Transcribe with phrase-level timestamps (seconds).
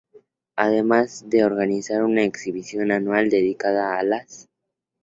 [0.55, 4.49] Además de organizar una exhibición anual dedicada a las